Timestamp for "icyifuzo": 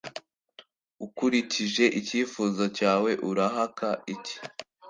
1.99-2.63